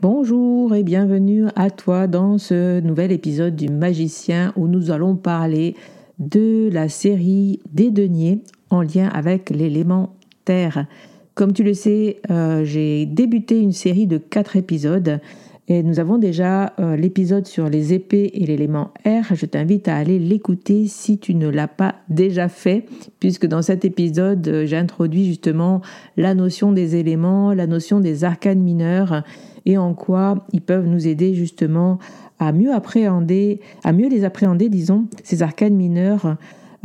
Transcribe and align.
Bonjour 0.00 0.76
et 0.76 0.84
bienvenue 0.84 1.46
à 1.56 1.70
toi 1.70 2.06
dans 2.06 2.38
ce 2.38 2.78
nouvel 2.78 3.10
épisode 3.10 3.56
du 3.56 3.68
Magicien 3.68 4.52
où 4.54 4.68
nous 4.68 4.92
allons 4.92 5.16
parler 5.16 5.74
de 6.20 6.70
la 6.72 6.88
série 6.88 7.58
des 7.72 7.90
deniers 7.90 8.44
en 8.70 8.82
lien 8.82 9.08
avec 9.08 9.50
l'élément 9.50 10.14
terre. 10.44 10.86
Comme 11.34 11.52
tu 11.52 11.64
le 11.64 11.74
sais, 11.74 12.20
euh, 12.30 12.62
j'ai 12.64 13.06
débuté 13.06 13.58
une 13.58 13.72
série 13.72 14.06
de 14.06 14.18
quatre 14.18 14.54
épisodes 14.54 15.18
et 15.66 15.82
nous 15.82 15.98
avons 15.98 16.16
déjà 16.16 16.74
euh, 16.78 16.94
l'épisode 16.94 17.46
sur 17.46 17.68
les 17.68 17.92
épées 17.92 18.30
et 18.34 18.46
l'élément 18.46 18.92
air. 19.04 19.26
Je 19.34 19.46
t'invite 19.46 19.88
à 19.88 19.96
aller 19.96 20.20
l'écouter 20.20 20.86
si 20.86 21.18
tu 21.18 21.34
ne 21.34 21.48
l'as 21.48 21.68
pas 21.68 21.96
déjà 22.08 22.48
fait, 22.48 22.86
puisque 23.18 23.46
dans 23.46 23.62
cet 23.62 23.84
épisode, 23.84 24.46
euh, 24.46 24.64
j'ai 24.64 24.76
introduit 24.76 25.26
justement 25.26 25.82
la 26.16 26.34
notion 26.34 26.70
des 26.70 26.94
éléments, 26.94 27.52
la 27.52 27.66
notion 27.66 27.98
des 27.98 28.22
arcanes 28.22 28.60
mineurs 28.60 29.24
et 29.66 29.78
en 29.78 29.94
quoi 29.94 30.46
ils 30.52 30.60
peuvent 30.60 30.86
nous 30.86 31.06
aider 31.06 31.34
justement 31.34 31.98
à 32.38 32.52
mieux 32.52 32.72
appréhender, 32.72 33.60
à 33.84 33.92
mieux 33.92 34.08
les 34.08 34.24
appréhender, 34.24 34.68
disons, 34.68 35.06
ces 35.24 35.42
arcanes 35.42 35.74
mineurs 35.74 36.36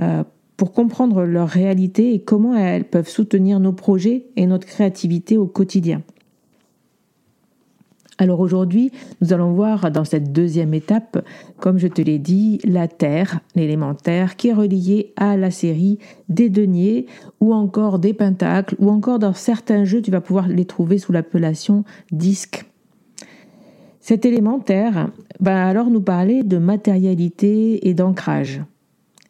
euh, 0.01 0.23
pour 0.57 0.71
comprendre 0.71 1.23
leur 1.23 1.49
réalité 1.49 2.13
et 2.13 2.19
comment 2.19 2.55
elles 2.55 2.85
peuvent 2.85 3.09
soutenir 3.09 3.59
nos 3.59 3.73
projets 3.73 4.25
et 4.35 4.45
notre 4.45 4.67
créativité 4.67 5.37
au 5.37 5.45
quotidien. 5.47 6.01
Alors 8.19 8.39
aujourd'hui, 8.39 8.91
nous 9.21 9.33
allons 9.33 9.53
voir 9.53 9.89
dans 9.89 10.05
cette 10.05 10.31
deuxième 10.31 10.73
étape, 10.73 11.25
comme 11.57 11.79
je 11.79 11.87
te 11.87 12.01
l'ai 12.01 12.19
dit, 12.19 12.59
la 12.63 12.87
Terre, 12.87 13.39
l'élémentaire, 13.55 14.35
qui 14.35 14.49
est 14.49 14.53
relié 14.53 15.13
à 15.15 15.35
la 15.35 15.49
série 15.49 15.97
des 16.29 16.49
deniers 16.49 17.07
ou 17.41 17.53
encore 17.53 17.97
des 17.97 18.13
pentacles 18.13 18.75
ou 18.77 18.89
encore 18.89 19.17
dans 19.17 19.33
certains 19.33 19.83
jeux, 19.83 20.01
tu 20.01 20.11
vas 20.11 20.21
pouvoir 20.21 20.47
les 20.47 20.65
trouver 20.65 20.99
sous 20.99 21.11
l'appellation 21.11 21.83
disque. 22.11 22.65
Cet 23.99 24.25
élémentaire 24.25 25.09
va 25.39 25.65
alors 25.65 25.89
nous 25.89 26.01
parler 26.01 26.43
de 26.43 26.57
matérialité 26.57 27.87
et 27.87 27.93
d'ancrage. 27.93 28.61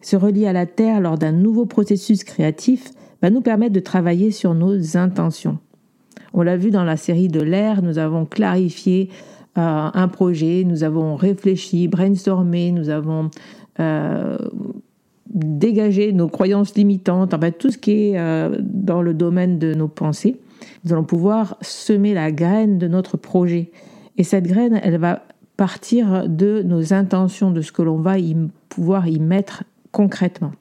Se 0.02 0.18
relier 0.18 0.48
à 0.48 0.54
la 0.54 0.66
Terre 0.66 1.00
lors 1.00 1.18
d'un 1.18 1.32
nouveau 1.32 1.66
processus 1.66 2.24
créatif 2.26 2.92
va 3.22 3.30
nous 3.30 3.42
permettre 3.42 3.74
de 3.74 3.80
travailler 3.80 4.32
sur 4.32 4.54
nos 4.54 4.98
intentions. 4.98 5.60
On 6.34 6.42
l'a 6.42 6.58
vu 6.58 6.72
dans 6.72 6.84
la 6.84 6.98
série 6.98 7.28
de 7.28 7.42
l'air, 7.42 7.82
nous 7.82 7.98
avons 7.98 8.26
clarifié 8.26 9.10
euh, 9.58 9.90
un 9.94 10.08
projet, 10.08 10.64
nous 10.66 10.84
avons 10.84 11.16
réfléchi, 11.16 11.88
brainstormé, 11.88 12.72
nous 12.72 12.90
avons 12.90 13.30
euh, 13.80 14.38
dégagé 15.28 16.12
nos 16.12 16.28
croyances 16.28 16.76
limitantes, 16.76 17.34
en 17.34 17.40
fait 17.40 17.54
tout 17.54 17.72
ce 17.72 17.78
qui 17.78 18.10
est 18.10 18.20
euh, 18.20 18.58
dans 18.60 19.02
le 19.02 19.14
domaine 19.14 19.60
de 19.60 19.74
nos 19.74 19.88
pensées. 19.88 20.40
Nous 20.84 20.94
allons 20.94 21.04
pouvoir 21.04 21.58
semer 21.62 22.14
la 22.14 22.32
graine 22.32 22.78
de 22.78 22.88
notre 22.88 23.18
projet 23.18 23.72
et 24.18 24.24
cette 24.24 24.48
graine, 24.48 24.80
elle 24.84 24.98
va 24.98 25.24
partir 25.58 26.28
de 26.28 26.62
nos 26.64 26.94
intentions, 26.94 27.52
de 27.52 27.62
ce 27.62 27.72
que 27.72 27.82
l'on 27.82 27.98
va 27.98 28.18
y 28.18 28.36
pouvoir 28.70 29.08
y 29.08 29.20
mettre 29.20 29.64
concrètement. 29.92 30.52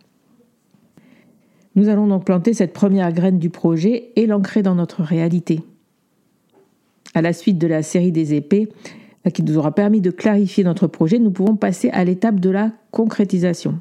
Nous 1.75 1.89
allons 1.89 2.07
donc 2.07 2.25
planter 2.25 2.53
cette 2.53 2.73
première 2.73 3.13
graine 3.13 3.39
du 3.39 3.51
projet 3.51 4.11
et 4.17 4.27
l'ancrer 4.27 4.63
dans 4.63 4.75
notre 4.75 5.03
réalité. 5.03 5.61
À 7.15 7.23
la 7.23 7.33
suite 7.33 7.59
de 7.59 7.67
la 7.67 7.83
série 7.83 8.13
des 8.13 8.35
épées, 8.35 8.69
euh, 9.27 9.31
qui 9.31 9.43
nous 9.43 9.57
aura 9.57 9.75
permis 9.75 10.01
de 10.01 10.11
clarifier 10.11 10.65
notre 10.65 10.87
projet, 10.87 11.19
nous 11.19 11.31
pouvons 11.31 11.57
passer 11.57 11.91
à 11.91 12.05
l'étape 12.05 12.41
de 12.41 12.51
la 12.51 12.73
concrétisation. 12.91 13.81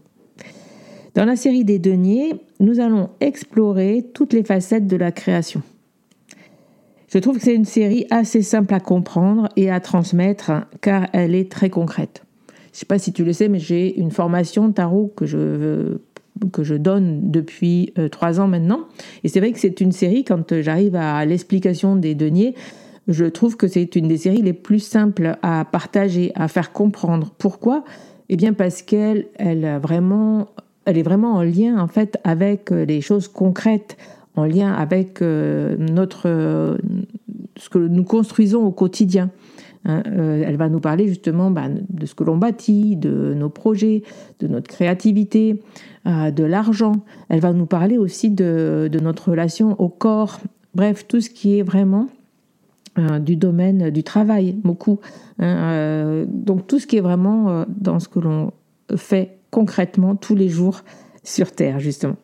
Dans 1.15 1.25
la 1.25 1.35
série 1.35 1.65
des 1.65 1.79
deniers, 1.79 2.33
nous 2.59 2.79
allons 2.79 3.09
explorer 3.19 4.05
toutes 4.13 4.33
les 4.33 4.43
facettes 4.43 4.87
de 4.87 4.95
la 4.95 5.11
création. 5.11 5.61
Je 7.09 7.19
trouve 7.19 7.37
que 7.37 7.43
c'est 7.43 7.55
une 7.55 7.65
série 7.65 8.05
assez 8.09 8.41
simple 8.41 8.73
à 8.73 8.79
comprendre 8.79 9.49
et 9.57 9.69
à 9.69 9.81
transmettre 9.81 10.51
car 10.79 11.07
elle 11.11 11.35
est 11.35 11.51
très 11.51 11.69
concrète. 11.69 12.23
Je 12.47 12.77
ne 12.77 12.79
sais 12.79 12.85
pas 12.85 12.99
si 12.99 13.11
tu 13.11 13.25
le 13.25 13.33
sais, 13.33 13.49
mais 13.49 13.59
j'ai 13.59 13.99
une 13.99 14.11
formation 14.11 14.71
tarot 14.71 15.11
que 15.13 15.25
je, 15.25 15.97
que 16.49 16.63
je 16.63 16.75
donne 16.75 17.31
depuis 17.31 17.93
euh, 17.97 18.09
trois 18.09 18.39
ans 18.39 18.47
maintenant. 18.47 18.81
Et 19.23 19.27
c'est 19.27 19.39
vrai 19.39 19.51
que 19.51 19.59
c'est 19.59 19.81
une 19.81 19.91
série, 19.91 20.23
quand 20.23 20.61
j'arrive 20.61 20.95
à 20.95 21.25
l'explication 21.25 21.95
des 21.95 22.15
deniers, 22.15 22.55
je 23.07 23.25
trouve 23.25 23.57
que 23.57 23.67
c'est 23.67 23.95
une 23.95 24.07
des 24.07 24.17
séries 24.17 24.41
les 24.41 24.53
plus 24.53 24.79
simples 24.79 25.37
à 25.41 25.65
partager, 25.65 26.31
à 26.35 26.47
faire 26.47 26.71
comprendre. 26.71 27.31
Pourquoi? 27.37 27.83
Eh 28.29 28.37
bien 28.37 28.53
parce 28.53 28.81
qu'elle 28.81 29.27
elle 29.35 29.81
elle 30.85 30.97
est 30.97 31.03
vraiment 31.03 31.33
en 31.33 31.43
lien 31.43 31.77
en 31.77 31.87
fait 31.87 32.17
avec 32.23 32.69
les 32.71 33.01
choses 33.01 33.27
concrètes 33.27 33.97
en 34.35 34.45
lien 34.45 34.71
avec 34.71 35.21
euh, 35.21 35.75
notre, 35.77 36.77
ce 37.57 37.69
que 37.69 37.79
nous 37.79 38.03
construisons 38.03 38.63
au 38.63 38.71
quotidien. 38.71 39.29
Hein. 39.85 40.03
Euh, 40.07 40.43
elle 40.45 40.57
va 40.57 40.69
nous 40.69 40.79
parler 40.79 41.07
justement 41.07 41.51
bah, 41.51 41.67
de 41.67 42.05
ce 42.05 42.15
que 42.15 42.23
l'on 42.23 42.37
bâtit, 42.37 42.95
de 42.95 43.33
nos 43.33 43.49
projets, 43.49 44.03
de 44.39 44.47
notre 44.47 44.67
créativité, 44.67 45.61
euh, 46.07 46.31
de 46.31 46.43
l'argent. 46.43 46.93
Elle 47.29 47.39
va 47.39 47.53
nous 47.53 47.65
parler 47.65 47.97
aussi 47.97 48.29
de, 48.29 48.89
notre 49.01 49.31
relation 49.31 49.79
au 49.79 49.89
corps. 49.89 50.39
Bref, 50.75 51.07
tout 51.07 51.21
ce 51.21 51.29
qui 51.29 51.57
est 51.57 51.63
vraiment 51.63 52.07
du 53.21 53.37
domaine 53.37 53.89
du 53.89 54.03
travail, 54.03 54.51
beaucoup. 54.51 54.99
Hein. 55.39 56.25
donc 56.27 56.67
tout 56.67 56.77
ce 56.77 56.85
qui 56.85 56.97
est 56.97 57.01
vraiment 57.01 57.63
dans 57.69 58.01
ce 58.01 58.09
que 58.09 58.19
l'on 58.19 58.51
fait 58.97 59.37
concrètement 59.49 60.17
tous 60.17 60.35
les 60.35 60.49
jours 60.49 60.83
sur 61.23 61.53
Terre, 61.53 61.79
justement. 61.79 62.17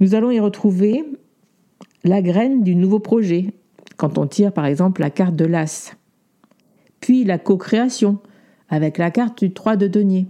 Nous 0.00 0.16
allons 0.16 0.32
y 0.32 0.40
retrouver 0.40 1.04
la 2.02 2.22
graine 2.22 2.64
du 2.64 2.74
nouveau 2.74 2.98
projet, 2.98 3.52
quand 4.02 4.18
on 4.18 4.26
tire 4.26 4.50
par 4.50 4.66
exemple 4.66 5.00
la 5.00 5.10
carte 5.10 5.36
de 5.36 5.44
l'As. 5.44 5.94
Puis 6.98 7.22
la 7.22 7.38
co-création, 7.38 8.18
avec 8.68 8.98
la 8.98 9.12
carte 9.12 9.40
du 9.44 9.52
3 9.52 9.76
de 9.76 9.86
denier. 9.86 10.26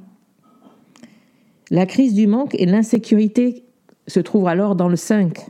La 1.70 1.86
crise 1.86 2.12
du 2.12 2.26
manque 2.26 2.54
et 2.54 2.66
l'insécurité 2.66 3.64
se 4.06 4.20
trouvent 4.20 4.48
alors 4.48 4.76
dans 4.76 4.88
le 4.88 4.96
5. 4.96 5.46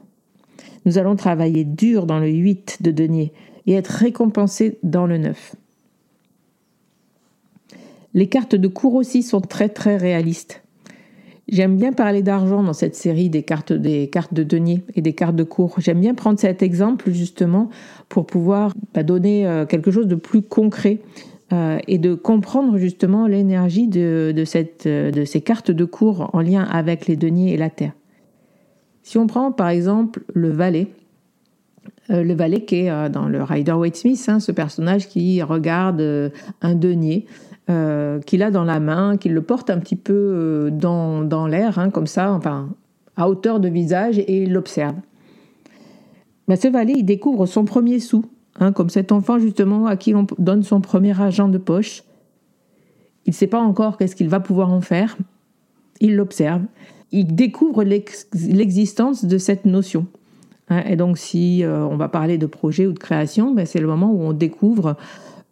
Nous 0.85 0.99
allons 0.99 1.17
travailler 1.17 1.65
dur 1.65 2.07
dans 2.07 2.21
le 2.21 2.29
8 2.29 2.79
de 2.83 2.93
denier 2.93 3.33
et 3.67 3.73
être 3.73 3.89
récompensés 3.89 4.79
dans 4.85 5.07
le 5.07 5.19
9. 5.19 5.57
Les 8.15 8.29
cartes 8.29 8.55
de 8.55 8.69
cours 8.69 8.95
aussi 8.95 9.25
sont 9.25 9.41
très 9.41 9.69
très 9.69 9.97
réalistes. 9.97 10.62
J'aime 11.49 11.77
bien 11.77 11.93
parler 11.93 12.23
d'argent 12.23 12.63
dans 12.63 12.73
cette 12.73 12.95
série 12.95 13.29
des 13.29 13.43
cartes, 13.43 13.73
des 13.73 14.09
cartes 14.09 14.33
de 14.33 14.45
denier 14.45 14.85
et 14.95 15.03
des 15.03 15.13
cartes 15.13 15.35
de 15.35 15.43
cours. 15.43 15.75
J'aime 15.79 16.01
bien 16.01 16.15
prendre 16.15 16.39
cet 16.39 16.63
exemple 16.63 17.11
justement 17.11 17.69
pour 18.09 18.27
pouvoir 18.27 18.73
bah, 18.95 19.03
donner 19.03 19.47
euh, 19.47 19.67
quelque 19.67 19.91
chose 19.91 20.07
de 20.07 20.15
plus 20.15 20.43
concret 20.43 21.01
euh, 21.53 21.79
et 21.89 21.99
de 21.99 22.15
comprendre 22.15 22.79
justement 22.79 23.27
l'énergie 23.27 23.89
de, 23.89 24.33
de, 24.35 24.45
cette, 24.45 24.87
euh, 24.87 25.11
de 25.11 25.25
ces 25.25 25.41
cartes 25.41 25.73
de 25.73 25.85
cours 25.85 26.31
en 26.33 26.41
lien 26.41 26.63
avec 26.63 27.09
les 27.09 27.17
deniers 27.17 27.53
et 27.53 27.57
la 27.57 27.71
terre. 27.71 27.93
Si 29.03 29.19
on 29.19 29.27
prend 29.27 29.51
par 29.51 29.69
exemple 29.69 30.23
le 30.33 30.51
valet, 30.51 30.87
le 32.09 32.35
valet 32.35 32.65
qui 32.65 32.77
est 32.77 33.11
dans 33.11 33.27
le 33.27 33.43
Rider 33.43 33.73
Waite 33.73 33.97
Smith, 33.97 34.25
hein, 34.29 34.39
ce 34.39 34.53
personnage 34.53 35.09
qui 35.09 35.43
regarde 35.43 36.31
un 36.61 36.75
denier 36.75 37.27
euh, 37.71 38.19
qu'il 38.21 38.43
a 38.43 38.51
dans 38.51 38.65
la 38.65 38.81
main, 38.81 39.17
qu'il 39.17 39.35
le 39.35 39.43
porte 39.43 39.71
un 39.71 39.79
petit 39.79 39.97
peu 39.97 40.13
euh, 40.13 40.71
dans, 40.71 41.23
dans 41.23 41.47
l'air, 41.47 41.79
hein, 41.79 41.91
comme 41.91 42.09
ça, 42.09 42.33
enfin, 42.33 42.69
à 43.17 43.29
hauteur 43.29 43.61
de 43.61 43.69
visage, 43.69 44.19
et 44.19 44.43
il 44.43 44.53
l'observe. 44.53 44.97
Ben, 46.49 46.57
ce 46.57 46.69
valet, 46.69 46.95
il 46.97 47.05
découvre 47.05 47.47
son 47.47 47.65
premier 47.65 48.01
sou, 48.01 48.25
hein, 48.59 48.73
comme 48.73 48.91
cet 48.91 49.13
enfant 49.13 49.39
justement 49.39 49.87
à 49.87 49.97
qui 49.97 50.11
l'on 50.13 50.27
donne 50.39 50.63
son 50.65 50.81
premier 50.81 51.19
argent 51.21 51.49
de 51.49 51.59
poche. 51.59 52.03
Il 53.27 53.31
ne 53.31 53.35
sait 53.35 53.47
pas 53.47 53.61
encore 53.61 53.97
qu'est-ce 53.97 54.17
qu'il 54.17 54.29
va 54.29 54.41
pouvoir 54.41 54.73
en 54.73 54.81
faire. 54.81 55.17
Il 56.01 56.17
l'observe. 56.17 56.63
Il 57.13 57.35
découvre 57.35 57.85
l'existence 57.85 59.25
de 59.25 59.39
cette 59.39 59.67
notion. 59.67 60.07
Hein. 60.69 60.83
et 60.89 60.97
donc, 60.97 61.19
si 61.19 61.63
euh, 61.63 61.85
on 61.87 61.97
va 61.97 62.09
parler 62.09 62.39
de 62.39 62.47
projet 62.47 62.87
ou 62.87 62.93
de 62.93 62.99
création, 62.99 63.53
ben, 63.53 63.67
c'est 63.67 63.81
le 63.81 63.87
moment 63.87 64.11
où 64.11 64.23
on 64.23 64.33
découvre 64.33 64.97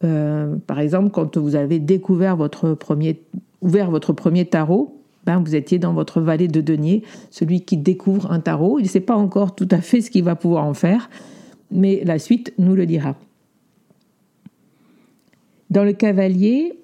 euh, 0.03 0.57
par 0.67 0.81
exemple, 0.81 1.11
quand 1.11 1.37
vous 1.37 1.57
avez 1.57 1.79
découvert 1.79 2.37
votre 2.37 2.75
premier, 2.75 3.21
ouvert 3.61 3.91
votre 3.91 4.13
premier 4.13 4.47
tarot, 4.47 4.97
ben 5.27 5.39
vous 5.41 5.55
étiez 5.55 5.79
dans 5.79 5.93
votre 5.93 6.21
vallée 6.21 6.49
de 6.49 6.61
denier, 6.61 7.03
celui 7.31 7.63
qui 7.63 7.77
découvre 7.77 8.33
un 8.33 8.41
tarot. 8.41 8.79
Il 8.79 8.85
ne 8.85 8.89
sait 8.89 9.01
pas 9.01 9.17
encore 9.17 9.55
tout 9.55 9.69
à 9.71 9.81
fait 9.81 10.01
ce 10.01 10.11
qu'il 10.11 10.25
va 10.25 10.37
pouvoir 10.37 10.65
en 10.65 10.75
faire, 10.75 11.11
mais 11.71 12.03
la 12.05 12.19
suite 12.19 12.55
nous 12.59 12.75
le 12.75 12.87
dira. 12.87 13.17
Dans 15.69 15.85
le 15.85 15.93
cavalier, 15.93 16.81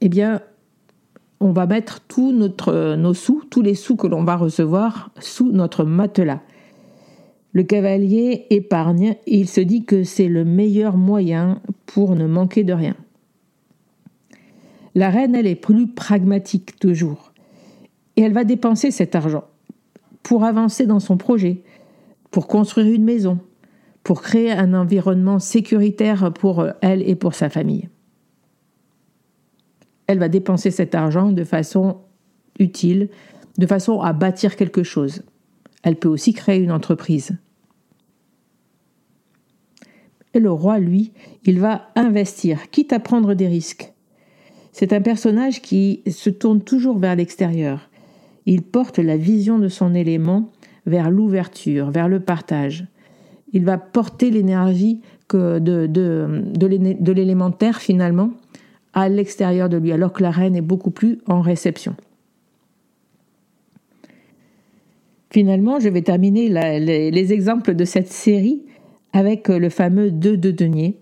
eh 0.00 0.08
bien, 0.08 0.40
on 1.40 1.50
va 1.50 1.66
mettre 1.66 2.00
tous 2.00 2.32
nos 2.32 3.14
sous, 3.14 3.42
tous 3.50 3.62
les 3.62 3.74
sous 3.74 3.96
que 3.96 4.06
l'on 4.06 4.22
va 4.22 4.36
recevoir 4.36 5.10
sous 5.18 5.50
notre 5.50 5.84
matelas. 5.84 6.40
Le 7.52 7.64
cavalier 7.64 8.46
épargne 8.48 9.16
et 9.26 9.38
il 9.38 9.48
se 9.48 9.60
dit 9.60 9.84
que 9.84 10.04
c'est 10.04 10.28
le 10.28 10.44
meilleur 10.44 10.96
moyen 10.96 11.60
pour 11.94 12.16
ne 12.16 12.26
manquer 12.26 12.64
de 12.64 12.72
rien. 12.72 12.96
La 14.94 15.10
reine, 15.10 15.34
elle 15.34 15.46
est 15.46 15.54
plus 15.54 15.88
pragmatique 15.88 16.78
toujours. 16.78 17.32
Et 18.16 18.22
elle 18.22 18.32
va 18.32 18.44
dépenser 18.44 18.90
cet 18.90 19.14
argent 19.14 19.44
pour 20.22 20.44
avancer 20.44 20.86
dans 20.86 21.00
son 21.00 21.16
projet, 21.16 21.62
pour 22.30 22.46
construire 22.46 22.94
une 22.94 23.04
maison, 23.04 23.40
pour 24.04 24.22
créer 24.22 24.52
un 24.52 24.74
environnement 24.74 25.38
sécuritaire 25.38 26.32
pour 26.32 26.66
elle 26.80 27.08
et 27.08 27.14
pour 27.14 27.34
sa 27.34 27.48
famille. 27.48 27.88
Elle 30.06 30.18
va 30.18 30.28
dépenser 30.28 30.70
cet 30.70 30.94
argent 30.94 31.32
de 31.32 31.44
façon 31.44 31.98
utile, 32.58 33.08
de 33.58 33.66
façon 33.66 34.00
à 34.00 34.12
bâtir 34.12 34.56
quelque 34.56 34.82
chose. 34.82 35.22
Elle 35.82 35.96
peut 35.96 36.08
aussi 36.08 36.32
créer 36.32 36.60
une 36.60 36.72
entreprise. 36.72 37.36
Et 40.34 40.40
le 40.40 40.50
roi, 40.50 40.78
lui, 40.78 41.12
il 41.44 41.60
va 41.60 41.88
investir, 41.94 42.70
quitte 42.70 42.92
à 42.92 43.00
prendre 43.00 43.34
des 43.34 43.46
risques. 43.46 43.92
C'est 44.72 44.92
un 44.92 45.02
personnage 45.02 45.60
qui 45.60 46.02
se 46.10 46.30
tourne 46.30 46.62
toujours 46.62 46.98
vers 46.98 47.16
l'extérieur. 47.16 47.90
Il 48.46 48.62
porte 48.62 48.98
la 48.98 49.16
vision 49.16 49.58
de 49.58 49.68
son 49.68 49.94
élément 49.94 50.50
vers 50.86 51.10
l'ouverture, 51.10 51.90
vers 51.90 52.08
le 52.08 52.20
partage. 52.20 52.86
Il 53.52 53.64
va 53.64 53.76
porter 53.76 54.30
l'énergie 54.30 55.00
de, 55.30 55.58
de, 55.58 55.86
de 55.86 57.12
l'élémentaire 57.12 57.80
finalement 57.80 58.30
à 58.92 59.08
l'extérieur 59.08 59.68
de 59.68 59.76
lui, 59.76 59.92
alors 59.92 60.12
que 60.12 60.22
la 60.22 60.30
reine 60.30 60.56
est 60.56 60.60
beaucoup 60.60 60.90
plus 60.90 61.18
en 61.26 61.40
réception. 61.40 61.96
Finalement, 65.30 65.80
je 65.80 65.88
vais 65.88 66.02
terminer 66.02 66.48
les, 66.48 67.32
exemples 67.32 67.74
de 67.74 67.84
cette 67.86 68.08
série 68.08 68.62
avec 69.12 69.48
le 69.48 69.68
fameux 69.68 70.10
2 70.10 70.36
de 70.36 70.50
denier, 70.50 70.98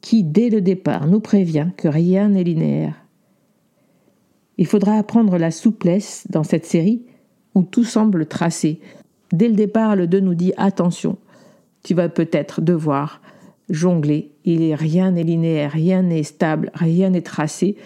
qui 0.00 0.24
dès 0.24 0.48
le 0.48 0.60
départ 0.60 1.06
nous 1.06 1.20
prévient 1.20 1.68
que 1.76 1.88
rien 1.88 2.28
n'est 2.28 2.44
linéaire. 2.44 2.94
Il 4.56 4.66
faudra 4.66 4.94
apprendre 4.94 5.38
la 5.38 5.50
souplesse 5.50 6.26
dans 6.30 6.44
cette 6.44 6.66
série 6.66 7.02
où 7.54 7.62
tout 7.62 7.84
semble 7.84 8.26
tracé. 8.26 8.80
Dès 9.32 9.48
le 9.48 9.54
départ, 9.54 9.96
le 9.96 10.06
2 10.06 10.20
nous 10.20 10.34
dit 10.34 10.52
attention, 10.56 11.18
tu 11.82 11.94
vas 11.94 12.08
peut-être 12.08 12.60
devoir 12.60 13.20
jongler. 13.68 14.32
Il 14.44 14.74
rien 14.74 15.12
n'est 15.12 15.22
linéaire, 15.22 15.72
rien 15.72 16.02
n'est 16.02 16.22
stable, 16.22 16.70
rien 16.74 17.10
n'est 17.10 17.22
tracé 17.22 17.76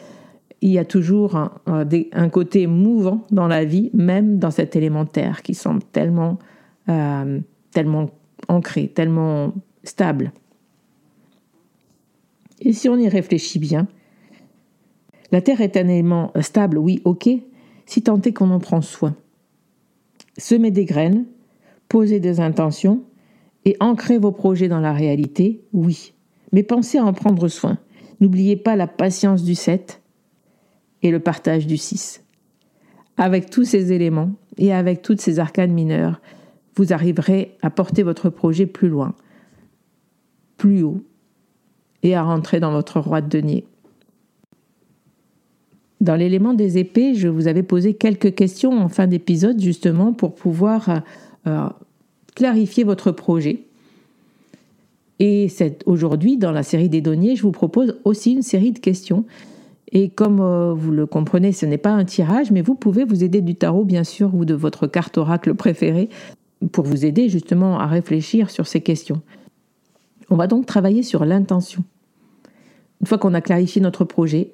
il 0.62 0.71
y 0.71 0.79
a 0.79 0.85
toujours 0.85 1.37
un, 1.67 2.29
côté 2.29 2.69
mouvant 2.69 3.27
dans 3.33 3.49
la 3.49 3.65
vie, 3.65 3.91
même 3.93 4.39
dans 4.39 4.53
cet 4.53 4.77
élémentaire 4.77 5.43
qui 5.43 5.55
semble 5.55 5.83
tellement, 5.83 6.39
euh, 6.89 7.41
tellement 7.73 8.11
ancré, 8.49 8.89
tellement 8.89 9.53
stable. 9.85 10.33
Et 12.61 12.73
si 12.73 12.89
on 12.89 12.97
y 12.97 13.09
réfléchit 13.09 13.59
bien, 13.59 13.89
la 15.31 15.41
Terre 15.41 15.61
est 15.61 15.77
un 15.77 15.89
élément 15.89 16.33
stable, 16.41 16.79
oui, 16.79 17.00
ok, 17.05 17.29
si 17.87 18.03
tant 18.03 18.21
est 18.21 18.33
qu'on 18.33 18.50
en 18.50 18.61
prend 18.61 18.83
soin. 18.83 19.17
Semer 20.39 20.71
des 20.71 20.85
graines, 20.85 21.25
poser 21.89 22.21
des 22.21 22.41
intentions 22.41 23.03
et 23.65 23.77
ancrer 23.81 24.19
vos 24.19 24.33
projets 24.33 24.69
dans 24.69 24.81
la 24.81 24.93
réalité, 24.93 25.62
oui. 25.73 26.12
Mais 26.53 26.62
pensez 26.62 26.99
à 26.99 27.05
en 27.05 27.12
prendre 27.12 27.49
soin. 27.49 27.79
N'oubliez 28.21 28.56
pas 28.56 28.77
la 28.77 28.87
patience 28.87 29.43
du 29.43 29.55
7, 29.55 30.03
et 31.03 31.11
le 31.11 31.21
partage 31.21 31.67
du 31.67 31.77
6. 31.77 32.25
Avec 33.17 33.50
tous 33.50 33.65
ces 33.65 33.93
éléments 33.93 34.33
et 34.56 34.73
avec 34.73 35.03
toutes 35.03 35.20
ces 35.20 35.39
arcanes 35.39 35.72
mineures, 35.72 36.20
vous 36.74 36.93
arriverez 36.93 37.56
à 37.62 37.70
porter 37.70 38.02
votre 38.02 38.31
projet 38.31 38.67
plus 38.67 38.88
loin, 38.88 39.14
plus 40.56 40.82
haut, 40.82 41.02
et 42.02 42.14
à 42.14 42.22
rentrer 42.22 42.60
dans 42.60 42.72
votre 42.72 43.00
roi 43.00 43.20
de 43.20 43.29
denier. 43.29 43.64
Dans 46.00 46.17
l'élément 46.17 46.52
des 46.52 46.79
épées, 46.79 47.14
je 47.14 47.29
vous 47.29 47.46
avais 47.46 47.62
posé 47.62 47.94
quelques 47.94 48.34
questions 48.34 48.72
en 48.72 48.88
fin 48.88 49.06
d'épisode 49.06 49.60
justement 49.60 50.12
pour 50.12 50.34
pouvoir 50.34 51.02
euh, 51.46 51.69
clarifier 52.34 52.82
votre 52.82 53.12
projet. 53.12 53.62
Et 55.20 55.46
aujourd'hui, 55.86 56.36
dans 56.36 56.50
la 56.50 56.64
série 56.64 56.88
des 56.88 57.00
deniers, 57.00 57.36
je 57.36 57.43
vous 57.43 57.52
propose 57.52 57.96
aussi 58.05 58.32
une 58.32 58.43
série 58.43 58.72
de 58.72 58.81
questions 58.81 59.24
et 59.93 60.08
comme 60.08 60.41
euh, 60.41 60.72
vous 60.72 60.91
le 60.91 61.06
comprenez, 61.06 61.52
ce 61.52 61.67
n'est 61.67 61.79
pas 61.79 61.91
un 61.91 62.05
tirage, 62.05 62.50
mais 62.50 62.62
vous 62.62 62.74
pouvez 62.74 63.05
vous 63.05 63.22
aider 63.22 63.43
du 63.43 63.55
tarot, 63.55 63.84
bien 63.84 64.05
sûr, 64.05 64.34
ou 64.34 64.46
de 64.46 64.55
votre 64.55 64.86
carte 64.86 65.19
oracle 65.19 65.55
préférée, 65.55 66.08
pour 66.70 66.84
vous 66.84 67.04
aider 67.04 67.28
justement 67.28 67.78
à 67.78 67.86
réfléchir 67.86 68.50
sur 68.50 68.66
ces 68.66 68.81
questions. 68.81 69.22
On 70.31 70.36
va 70.36 70.46
donc 70.46 70.66
travailler 70.66 71.02
sur 71.02 71.24
l'intention. 71.24 71.84
Une 73.00 73.06
fois 73.06 73.19
qu'on 73.19 73.34
a 73.34 73.40
clarifié 73.40 73.81
notre 73.81 74.04
projet, 74.04 74.52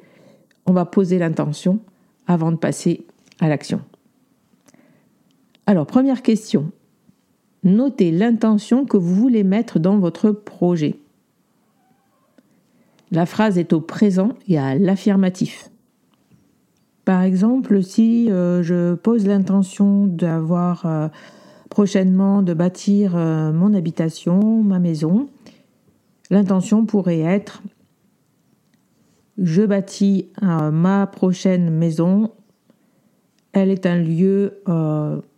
on 0.67 0.73
va 0.73 0.85
poser 0.85 1.19
l'intention 1.19 1.81
avant 2.27 2.51
de 2.51 2.57
passer 2.57 3.07
à 3.41 3.49
l'action. 3.49 3.81
Alors, 5.67 5.87
première 5.87 6.23
question. 6.23 6.71
Notez 7.63 8.11
l'intention 8.11 8.87
que 8.87 8.97
vous 8.97 9.15
voulez 9.15 9.45
mettre 9.45 9.79
dans 9.79 9.99
votre 9.99 10.31
projet. 10.31 10.97
La 13.11 13.27
phrase 13.27 13.59
est 13.59 13.73
au 13.73 13.81
présent 13.81 14.31
et 14.47 14.59
à 14.59 14.75
l'affirmatif. 14.75 15.71
Par 17.05 17.23
exemple, 17.23 17.83
si 17.83 18.31
euh, 18.31 18.63
je 18.63 18.95
pose 18.95 19.27
l'intention 19.27 20.07
d'avoir 20.07 20.85
euh, 20.85 21.09
prochainement 21.69 22.43
de 22.43 22.55
bâtir 22.55 23.17
euh, 23.17 23.53
mon 23.53 23.75
habitation, 23.75 24.63
ma 24.63 24.79
maison, 24.79 25.29
l'intention 26.31 26.85
pourrait 26.85 27.21
être 27.21 27.63
je 29.41 29.63
bâtis 29.63 30.31
ma 30.43 31.07
prochaine 31.07 31.71
maison. 31.71 32.33
Elle 33.53 33.71
est 33.71 33.87
un 33.87 33.97
lieu 33.97 34.61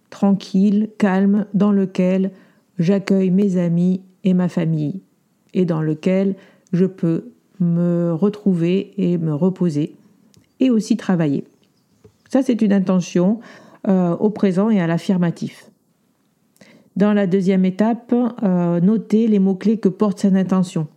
tranquille, 0.08 0.88
calme, 0.96 1.44
dans 1.52 1.70
lequel 1.70 2.30
j'accueille 2.78 3.30
mes 3.30 3.58
amis 3.58 4.00
et 4.25 4.34
ma 4.34 4.49
famille, 4.49 5.02
et 5.54 5.64
dans 5.64 5.82
lequel 5.82 6.34
je 6.72 6.87
peux 6.87 7.32
me 7.60 8.12
retrouver 8.12 8.92
et 8.96 9.18
me 9.18 9.34
reposer, 9.34 9.94
et 10.60 10.70
aussi 10.70 10.96
travailler. 10.96 11.44
Ça, 12.28 12.42
c'est 12.42 12.62
une 12.62 12.72
intention 12.72 13.40
euh, 13.88 14.16
au 14.16 14.30
présent 14.30 14.70
et 14.70 14.80
à 14.80 14.87
l'affirmatif. 14.87 15.69
Dans 16.97 17.12
la 17.12 17.26
deuxième 17.26 17.64
étape, 17.64 18.14
euh, 18.42 18.80
notez 18.80 19.26
les 19.26 19.38
mots-clés 19.38 19.78
que 19.78 19.88
porte 19.88 20.20
cette 20.20 20.35
intention. 20.35 20.88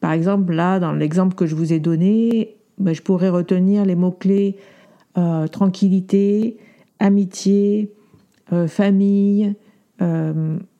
Par 0.00 0.12
exemple, 0.12 0.52
là, 0.52 0.78
dans 0.78 0.92
l'exemple 0.92 1.34
que 1.34 1.46
je 1.46 1.54
vous 1.54 1.72
ai 1.72 1.80
donné, 1.80 2.56
ben, 2.78 2.94
je 2.94 3.02
pourrais 3.02 3.28
retenir 3.28 3.84
les 3.84 3.96
mots-clés 3.96 4.56
euh, 5.16 5.46
tranquillité, 5.48 6.58
amitié, 6.98 7.92
famille, 8.66 9.54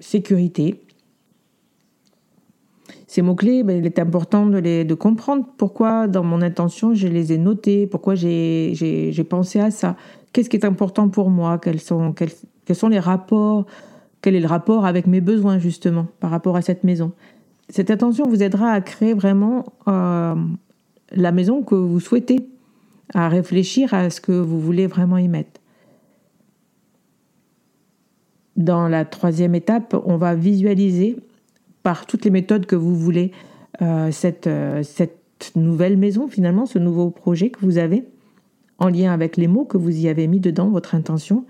sécurité. 0.01 0.81
Ces 3.09 3.23
mots-clés, 3.23 3.63
ben, 3.63 3.79
il 3.79 3.87
est 3.87 3.99
important 3.99 4.47
de, 4.47 4.59
les, 4.59 4.85
de 4.85 4.95
comprendre 4.95 5.47
pourquoi 5.57 6.09
dans 6.09 6.23
mon 6.23 6.43
intention 6.43 6.93
je 6.93 7.09
les 7.09 7.33
ai 7.33 7.39
notés, 7.39 7.87
pourquoi 7.87 8.15
j'ai 8.15 9.27
pensé 9.29 9.61
à 9.61 9.71
ça, 9.71 9.97
qu'est-ce 10.33 10.51
qui 10.51 10.59
est 10.59 10.67
important 10.67 11.09
pour 11.09 11.31
moi, 11.31 11.59
quels 11.59 11.81
sont, 11.81 12.13
quels, 12.13 12.77
sont 12.77 12.89
les 12.89 12.99
rapports, 12.99 13.65
quel 14.23 14.35
est 14.35 14.41
le 14.41 14.47
rapport 14.47 14.85
avec 14.85 15.07
mes 15.07 15.21
besoins 15.21 15.59
justement 15.59 16.07
par 16.21 16.31
rapport 16.31 16.57
à 16.57 16.63
cette 16.63 16.85
maison? 16.85 17.13
Cette 17.69 17.91
attention 17.91 18.27
vous 18.27 18.43
aidera 18.43 18.71
à 18.71 18.81
créer 18.81 19.15
vraiment 19.15 19.65
euh, 19.87 20.35
la 21.13 21.33
maison 21.33 21.63
que 21.63 21.75
vous 21.75 22.01
souhaitez, 22.01 22.49
à 23.15 23.29
réfléchir 23.29 23.95
à 23.95 24.11
ce 24.11 24.21
que 24.21 24.33
vous 24.33 24.61
voulez 24.61 24.87
vraiment 24.87 25.19
y 25.19 25.29
mettre. 25.29 25.61
Dans 28.57 28.89
la 28.89 29.05
troisième 29.05 29.55
étape, 29.55 29.95
on 30.05 30.17
va 30.17 30.35
visualiser 30.35 31.17
par 31.83 32.07
toutes 32.07 32.25
les 32.25 32.31
méthodes 32.31 32.67
que 32.67 32.75
vous 32.75 32.97
voulez 32.97 33.33
euh, 33.83 34.11
euh, 34.47 34.83
cette 34.83 35.53
nouvelle 35.55 35.97
maison 35.97 36.27
finalement, 36.27 36.67
ce 36.67 36.79
nouveau 36.79 37.11
projet 37.11 37.51
que 37.51 37.61
vous 37.61 37.79
avez 37.79 38.05
en 38.79 38.89
lien 38.89 39.13
avec 39.13 39.37
les 39.37 39.49
mots 39.49 39.65
que 39.65 39.77
vous 39.77 39.97
y 39.97 40.09
avez 40.09 40.27
mis 40.27 40.41
dedans, 40.41 40.69
votre 40.69 40.95
intention. 40.95 41.45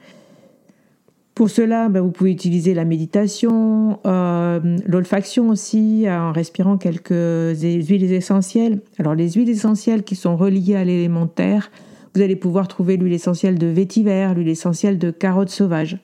Pour 1.38 1.50
cela, 1.50 1.88
ben, 1.88 2.00
vous 2.00 2.10
pouvez 2.10 2.32
utiliser 2.32 2.74
la 2.74 2.84
méditation, 2.84 4.00
euh, 4.06 4.58
l'olfaction 4.84 5.50
aussi, 5.50 6.04
en 6.08 6.32
respirant 6.32 6.78
quelques 6.78 7.12
huiles 7.12 8.12
essentielles. 8.12 8.80
Alors 8.98 9.14
les 9.14 9.30
huiles 9.30 9.48
essentielles 9.48 10.02
qui 10.02 10.16
sont 10.16 10.36
reliées 10.36 10.74
à 10.74 10.82
l'élémentaire, 10.82 11.70
vous 12.16 12.22
allez 12.22 12.34
pouvoir 12.34 12.66
trouver 12.66 12.96
l'huile 12.96 13.12
essentielle 13.12 13.56
de 13.56 13.68
vétiver, 13.68 14.28
l'huile 14.34 14.48
essentielle 14.48 14.98
de 14.98 15.12
carotte 15.12 15.50
sauvage. 15.50 15.98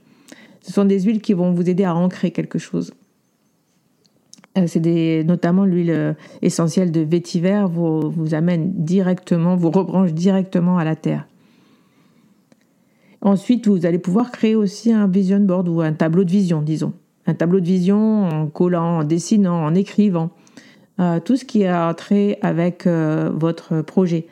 Ce 0.60 0.72
sont 0.72 0.84
des 0.84 1.00
huiles 1.00 1.20
qui 1.20 1.32
vont 1.32 1.50
vous 1.50 1.68
aider 1.68 1.82
à 1.82 1.96
ancrer 1.96 2.30
quelque 2.30 2.60
chose. 2.60 2.94
Euh, 4.56 4.68
c'est 4.68 5.24
notamment 5.26 5.64
l'huile 5.64 5.90
euh, 5.90 6.12
essentielle 6.42 6.92
de 6.92 7.00
vétiver 7.00 7.64
vous, 7.68 8.08
vous 8.08 8.34
amène 8.34 8.72
directement, 8.84 9.56
vous 9.56 9.72
rebranche 9.72 10.12
directement 10.12 10.78
à 10.78 10.84
la 10.84 10.94
terre. 10.94 11.26
Ensuite, 13.24 13.66
vous 13.66 13.86
allez 13.86 13.98
pouvoir 13.98 14.30
créer 14.30 14.54
aussi 14.54 14.92
un 14.92 15.08
vision 15.08 15.40
board 15.40 15.68
ou 15.68 15.80
un 15.80 15.92
tableau 15.92 16.24
de 16.24 16.30
vision, 16.30 16.62
disons. 16.62 16.92
Un 17.26 17.34
tableau 17.34 17.58
de 17.58 17.66
vision 17.66 18.28
en 18.28 18.46
collant, 18.46 18.98
en 18.98 19.04
dessinant, 19.04 19.64
en 19.64 19.74
écrivant. 19.74 20.30
Euh, 21.00 21.18
tout 21.18 21.36
ce 21.36 21.44
qui 21.44 21.64
a 21.64 21.92
trait 21.94 22.38
avec 22.42 22.86
votre 22.86 23.82
projet. 23.82 24.26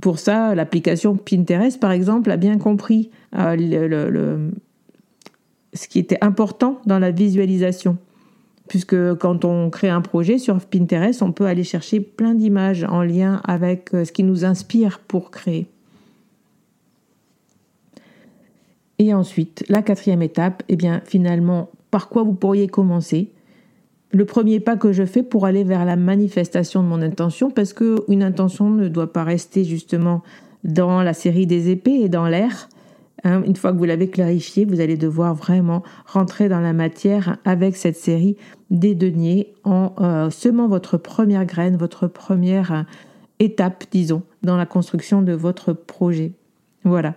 Pour 0.00 0.20
ça, 0.20 0.54
l'application 0.54 1.16
Pinterest, 1.16 1.80
par 1.80 1.90
exemple, 1.90 2.30
a 2.30 2.36
bien 2.36 2.58
compris 2.58 3.10
le, 3.32 4.50
ce 5.72 5.88
qui 5.88 5.98
était 5.98 6.18
important 6.20 6.78
dans 6.86 7.00
la 7.00 7.10
visualisation 7.10 7.98
puisque 8.68 9.14
quand 9.14 9.44
on 9.44 9.70
crée 9.70 9.88
un 9.88 10.00
projet 10.00 10.38
sur 10.38 10.60
Pinterest, 10.60 11.22
on 11.22 11.32
peut 11.32 11.46
aller 11.46 11.64
chercher 11.64 12.00
plein 12.00 12.34
d'images 12.34 12.84
en 12.84 13.02
lien 13.02 13.40
avec 13.44 13.94
euh, 13.94 14.04
ce 14.04 14.12
qui 14.12 14.22
nous 14.22 14.44
inspire 14.44 15.00
pour 15.00 15.30
créer. 15.30 15.66
Et 18.98 19.14
ensuite, 19.14 19.64
la 19.68 19.82
quatrième 19.82 20.22
étape, 20.22 20.62
eh 20.68 20.76
bien 20.76 21.02
finalement, 21.04 21.70
par 21.90 22.08
quoi 22.08 22.22
vous 22.22 22.34
pourriez 22.34 22.66
commencer? 22.66 23.30
Le 24.10 24.24
premier 24.24 24.58
pas 24.58 24.76
que 24.76 24.92
je 24.92 25.04
fais 25.04 25.22
pour 25.22 25.46
aller 25.46 25.64
vers 25.64 25.84
la 25.84 25.96
manifestation 25.96 26.82
de 26.82 26.88
mon 26.88 27.02
intention, 27.02 27.50
parce 27.50 27.72
qu'une 27.72 28.22
intention 28.22 28.70
ne 28.70 28.88
doit 28.88 29.12
pas 29.12 29.24
rester 29.24 29.64
justement 29.64 30.22
dans 30.64 31.02
la 31.02 31.12
série 31.12 31.46
des 31.46 31.70
épées 31.70 32.00
et 32.00 32.08
dans 32.08 32.26
l'air, 32.26 32.68
Hein, 33.24 33.42
une 33.44 33.56
fois 33.56 33.72
que 33.72 33.78
vous 33.78 33.84
l'avez 33.84 34.08
clarifié, 34.08 34.64
vous 34.64 34.80
allez 34.80 34.96
devoir 34.96 35.34
vraiment 35.34 35.82
rentrer 36.06 36.48
dans 36.48 36.60
la 36.60 36.72
matière 36.72 37.38
avec 37.44 37.76
cette 37.76 37.96
série 37.96 38.36
des 38.70 38.94
deniers 38.94 39.54
en 39.64 39.92
euh, 40.00 40.30
semant 40.30 40.68
votre 40.68 40.98
première 40.98 41.44
graine, 41.44 41.76
votre 41.76 42.06
première 42.06 42.72
euh, 42.72 42.82
étape, 43.40 43.84
disons, 43.90 44.22
dans 44.42 44.56
la 44.56 44.66
construction 44.66 45.22
de 45.22 45.32
votre 45.32 45.72
projet. 45.72 46.32
Voilà. 46.84 47.14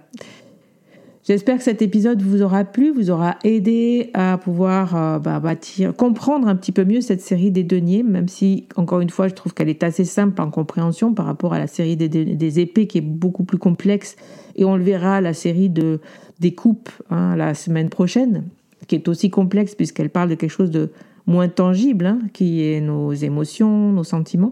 J'espère 1.32 1.60
que 1.60 1.64
cet 1.64 1.82
épisode 1.82 2.22
vous 2.22 2.42
aura 2.42 2.66
plu, 2.66 2.92
vous 2.92 3.10
aura 3.10 3.38
aidé 3.46 4.10
à 4.14 4.38
pouvoir 4.38 4.98
euh, 4.98 5.18
bah, 5.18 5.40
bâtir, 5.40 5.96
comprendre 5.96 6.46
un 6.50 6.58
petit 6.58 6.74
peu 6.74 6.84
mieux 6.84 7.00
cette 7.00 7.22
série 7.22 7.52
des 7.52 7.64
deniers, 7.64 8.04
même 8.04 8.28
si, 8.28 8.68
encore 8.76 9.00
une 9.00 9.10
fois, 9.10 9.30
je 9.30 9.34
trouve 9.34 9.54
qu'elle 9.54 9.70
est 9.70 9.82
assez 9.82 10.04
simple 10.04 10.42
en 10.42 10.52
compréhension 10.52 11.14
par 11.14 11.26
rapport 11.26 11.54
à 11.54 11.60
la 11.60 11.68
série 11.68 11.96
des, 11.96 12.60
épées 12.60 12.86
qui 12.86 12.98
est 12.98 13.02
beaucoup 13.02 13.46
plus 13.46 13.58
complexe. 13.58 14.18
Et 14.58 14.66
on 14.66 14.76
le 14.76 14.84
verra, 14.84 15.22
la 15.22 15.34
série 15.34 15.70
de, 15.70 16.02
des 16.42 16.54
coupes 16.54 16.90
hein, 17.10 17.38
la 17.38 17.54
semaine 17.54 17.88
prochaine, 17.88 18.44
qui 18.88 18.96
est 18.96 19.08
aussi 19.08 19.30
complexe 19.30 19.74
puisqu'elle 19.74 20.10
parle 20.10 20.28
de 20.28 20.36
quelque 20.36 20.52
chose 20.52 20.70
de 20.70 20.92
moins 21.28 21.48
tangible, 21.48 22.08
hein, 22.08 22.20
qui 22.34 22.62
est 22.62 22.82
nos 22.82 23.14
émotions, 23.14 23.94
nos 23.94 24.04
sentiments. 24.04 24.52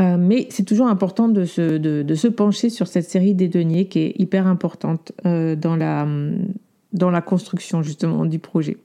Euh, 0.00 0.16
mais 0.18 0.48
c'est 0.50 0.64
toujours 0.64 0.88
important 0.88 1.28
de 1.28 1.44
se, 1.44 1.78
de, 1.78 2.14
se, 2.14 2.26
pencher 2.26 2.68
sur 2.68 2.88
cette 2.88 3.08
série 3.08 3.34
des 3.34 3.48
deniers 3.48 3.86
qui 3.86 4.00
est 4.00 4.14
hyper 4.18 4.46
importante 4.46 5.12
euh, 5.24 5.54
dans, 5.54 5.76
la, 5.76 6.06
dans 6.92 7.10
la 7.10 7.20
construction 7.20 7.82
justement 7.82 8.24
du 8.24 8.40
projet. 8.40 8.76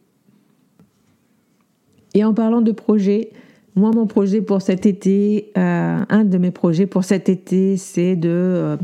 Et 2.14 2.24
en 2.24 2.34
parlant 2.34 2.62
de 2.62 2.72
projet, 2.72 3.32
moi 3.76 3.92
mon 3.92 4.06
projet 4.06 4.42
pour 4.42 4.62
cet 4.62 4.86
été, 4.86 5.52
euh, 5.58 6.04
un 6.08 6.24
de 6.26 6.38
mes 6.38 6.52
projets 6.52 6.86
pour 6.86 7.04
cet 7.04 7.28
été, 7.28 7.78
c'est 7.78 8.16
de 8.16 8.78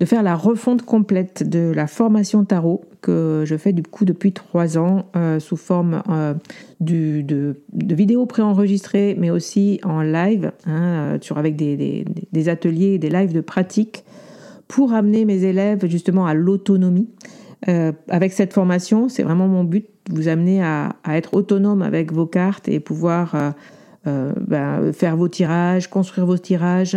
de 0.00 0.04
faire 0.04 0.22
la 0.22 0.34
refonte 0.34 0.82
complète 0.82 1.48
de 1.48 1.72
la 1.74 1.86
formation 1.86 2.44
tarot 2.44 2.84
que 3.00 3.44
je 3.46 3.56
fais 3.56 3.72
du 3.72 3.82
coup 3.82 4.04
depuis 4.04 4.32
trois 4.32 4.78
ans 4.78 5.06
euh, 5.16 5.38
sous 5.40 5.56
forme 5.56 6.02
euh, 6.10 6.34
de, 6.80 7.56
vidéos 7.72 8.26
préenregistrées 8.26 9.16
mais 9.18 9.30
aussi 9.30 9.80
en 9.84 10.02
live 10.02 10.52
hein, 10.66 11.16
sur, 11.20 11.38
avec 11.38 11.56
des, 11.56 12.04
ateliers, 12.48 12.98
des 12.98 13.08
lives 13.08 13.32
de 13.32 13.40
pratique 13.40 14.04
pour 14.68 14.92
amener 14.92 15.24
mes 15.24 15.44
élèves 15.44 15.86
justement 15.86 16.26
à 16.26 16.34
l'autonomie. 16.34 17.08
Euh, 17.68 17.92
avec 18.08 18.32
cette 18.32 18.52
formation, 18.52 19.08
c'est 19.08 19.22
vraiment 19.22 19.48
mon 19.48 19.64
but, 19.64 19.86
vous 20.10 20.28
amener 20.28 20.62
à, 20.62 20.96
à, 21.04 21.16
être 21.16 21.34
autonome 21.34 21.82
avec 21.82 22.12
vos 22.12 22.26
cartes 22.26 22.68
et 22.68 22.80
pouvoir 22.80 23.54
ben, 24.04 24.92
faire 24.92 25.16
vos 25.16 25.26
tirages, 25.26 25.88
construire 25.90 26.26
vos 26.26 26.38
tirages, 26.38 26.96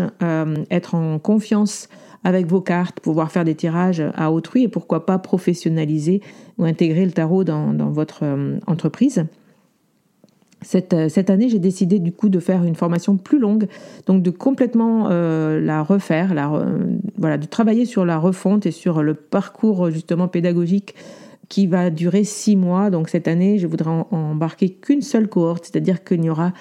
être 0.70 0.94
en 0.94 1.18
confiance 1.18 1.90
avec 2.24 2.46
vos 2.48 2.62
cartes, 2.62 3.00
pouvoir 3.00 3.32
faire 3.32 3.46
des 3.46 3.56
tirages 3.56 4.04
à 4.16 4.32
autrui 4.32 4.64
et 4.64 4.68
pourquoi 4.68 5.06
pas 5.06 5.20
professionnaliser 5.20 6.22
ou 6.58 6.66
intégrer 6.66 7.06
le 7.06 7.12
tarot 7.12 7.44
dans, 7.44 7.74
votre 7.90 8.20
euh, 8.24 8.60
entreprise. 8.68 9.26
Cette, 10.62 10.94
euh, 10.94 11.08
cette, 11.08 11.30
année, 11.30 11.48
j'ai 11.48 11.60
décidé 11.60 12.00
du 12.00 12.12
coup 12.12 12.28
de 12.28 12.40
faire 12.40 12.66
une 12.66 12.76
formation 12.76 13.16
plus 13.16 13.40
longue, 13.40 13.68
donc 14.06 14.22
de 14.22 14.30
complètement 14.30 15.08
euh, 15.10 15.62
la 15.62 15.82
refaire, 15.82 16.34
la, 16.34 16.52
voilà, 17.18 17.38
de 17.38 17.46
travailler 17.46 17.86
sur 17.86 18.06
la 18.06 18.18
refonte 18.18 18.66
et 18.66 18.72
sur 18.72 19.02
le 19.02 19.14
parcours 19.14 19.90
justement 19.90 20.28
pédagogique 20.28 20.96
qui 21.48 21.66
va 21.66 21.90
durer 21.90 22.26
six 22.26 22.56
mois. 22.56 22.90
Donc 22.90 23.10
cette 23.10 23.28
année, 23.28 23.58
je 23.58 23.68
voudrais 23.68 24.06
embarquer 24.12 24.70
qu'une 24.70 25.02
seule 25.02 25.28
cohorte, 25.28 25.66
c'est-à-dire 25.66 26.04
qu'il 26.04 26.20
n'y 26.20 26.30
aura 26.30 26.54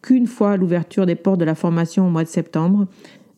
qu'une 0.00 0.26
fois 0.26 0.56
l'ouverture 0.56 1.06
des 1.06 1.16
portes 1.16 1.40
de 1.40 1.44
la 1.44 1.54
formation 1.54 2.06
au 2.06 2.10
mois 2.10 2.24
de 2.24 2.28
septembre. 2.28 2.86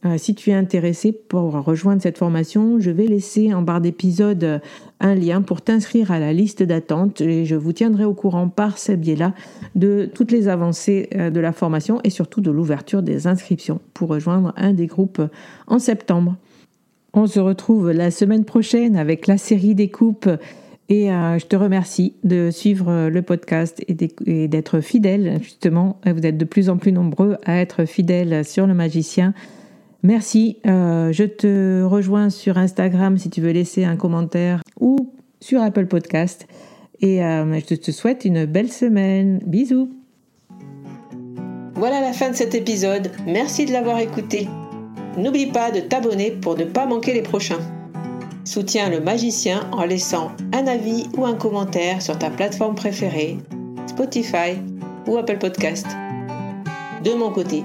Euh, 0.06 0.16
si 0.16 0.34
tu 0.34 0.50
es 0.50 0.54
intéressé 0.54 1.12
pour 1.12 1.52
rejoindre 1.52 2.00
cette 2.00 2.16
formation, 2.16 2.80
je 2.80 2.90
vais 2.90 3.06
laisser 3.06 3.52
en 3.52 3.60
barre 3.60 3.82
d'épisode 3.82 4.44
euh, 4.44 4.58
un 4.98 5.14
lien 5.14 5.42
pour 5.42 5.60
t'inscrire 5.60 6.10
à 6.10 6.18
la 6.18 6.32
liste 6.32 6.62
d'attente 6.62 7.20
et 7.20 7.44
je 7.44 7.54
vous 7.54 7.74
tiendrai 7.74 8.04
au 8.04 8.14
courant 8.14 8.48
par 8.48 8.78
ce 8.78 8.92
biais-là 8.92 9.34
de 9.74 10.08
toutes 10.14 10.32
les 10.32 10.48
avancées 10.48 11.10
euh, 11.14 11.28
de 11.28 11.38
la 11.38 11.52
formation 11.52 12.00
et 12.02 12.08
surtout 12.08 12.40
de 12.40 12.50
l'ouverture 12.50 13.02
des 13.02 13.26
inscriptions 13.26 13.80
pour 13.92 14.08
rejoindre 14.08 14.54
un 14.56 14.72
des 14.72 14.86
groupes 14.86 15.20
en 15.66 15.78
septembre. 15.78 16.34
On 17.12 17.26
se 17.26 17.40
retrouve 17.40 17.90
la 17.90 18.10
semaine 18.10 18.46
prochaine 18.46 18.96
avec 18.96 19.26
la 19.26 19.36
série 19.36 19.74
des 19.74 19.90
coupes 19.90 20.30
et 20.88 21.08
je 21.08 21.46
te 21.46 21.54
remercie 21.54 22.14
de 22.24 22.50
suivre 22.50 23.08
le 23.08 23.22
podcast 23.22 23.82
et 23.86 24.48
d'être 24.48 24.80
fidèle 24.80 25.38
justement. 25.40 26.00
Vous 26.04 26.24
êtes 26.26 26.36
de 26.36 26.44
plus 26.44 26.68
en 26.68 26.78
plus 26.78 26.92
nombreux 26.92 27.36
à 27.44 27.56
être 27.58 27.84
fidèles 27.84 28.44
sur 28.44 28.66
le 28.66 28.74
magicien. 28.74 29.34
Merci. 30.02 30.58
Euh, 30.66 31.12
je 31.12 31.24
te 31.24 31.82
rejoins 31.82 32.30
sur 32.30 32.58
Instagram 32.58 33.18
si 33.18 33.30
tu 33.30 33.40
veux 33.40 33.52
laisser 33.52 33.84
un 33.84 33.96
commentaire 33.96 34.62
ou 34.78 35.12
sur 35.40 35.62
Apple 35.62 35.86
Podcast. 35.86 36.46
Et 37.00 37.24
euh, 37.24 37.58
je 37.68 37.74
te 37.74 37.90
souhaite 37.90 38.24
une 38.24 38.44
belle 38.44 38.70
semaine. 38.70 39.40
Bisous. 39.46 39.90
Voilà 41.74 42.00
la 42.00 42.12
fin 42.12 42.30
de 42.30 42.34
cet 42.34 42.54
épisode. 42.54 43.10
Merci 43.26 43.64
de 43.64 43.72
l'avoir 43.72 43.98
écouté. 43.98 44.48
N'oublie 45.16 45.46
pas 45.46 45.70
de 45.70 45.80
t'abonner 45.80 46.30
pour 46.30 46.56
ne 46.56 46.64
pas 46.64 46.86
manquer 46.86 47.14
les 47.14 47.22
prochains. 47.22 47.60
Soutiens 48.44 48.90
le 48.90 49.00
magicien 49.00 49.68
en 49.72 49.84
laissant 49.84 50.32
un 50.52 50.66
avis 50.66 51.06
ou 51.16 51.24
un 51.24 51.34
commentaire 51.34 52.02
sur 52.02 52.18
ta 52.18 52.30
plateforme 52.30 52.74
préférée, 52.74 53.38
Spotify 53.86 54.58
ou 55.06 55.16
Apple 55.16 55.38
Podcast. 55.38 55.86
De 57.04 57.14
mon 57.14 57.30
côté, 57.30 57.64